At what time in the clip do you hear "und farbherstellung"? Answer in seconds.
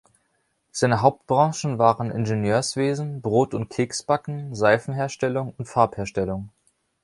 5.59-6.49